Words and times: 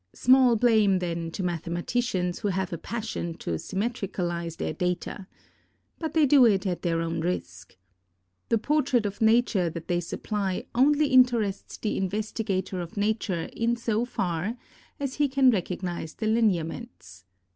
Small 0.15 0.55
blame, 0.55 0.97
then, 0.97 1.29
to 1.29 1.43
mathematicians 1.43 2.39
who 2.39 2.47
have 2.47 2.73
a 2.73 2.77
passion 2.79 3.35
to 3.35 3.51
symmetricalize 3.59 4.57
their 4.57 4.73
data. 4.73 5.27
But 5.99 6.15
they 6.15 6.25
do 6.25 6.43
it 6.47 6.65
at 6.65 6.81
their 6.81 7.01
own 7.01 7.19
risk. 7.21 7.77
The 8.49 8.57
portrait 8.57 9.05
of 9.05 9.21
Nature 9.21 9.69
that 9.69 9.87
they 9.87 9.99
supply, 9.99 10.65
only 10.73 11.09
interests 11.09 11.77
the 11.77 11.97
investigator 11.97 12.81
of 12.81 12.97
Nature 12.97 13.47
in 13.53 13.75
so 13.75 14.03
far 14.03 14.57
as 14.99 15.17
he 15.17 15.27
can 15.29 15.51
recognize 15.51 16.15
the 16.15 16.25
lineaments. 16.25 17.25